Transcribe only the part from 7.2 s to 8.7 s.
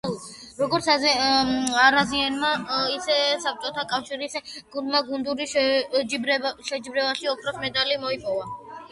ოქროს მედალი მოიპოვა.